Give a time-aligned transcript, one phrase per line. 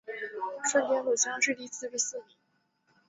[0.63, 2.35] 顺天府乡试第四十四名。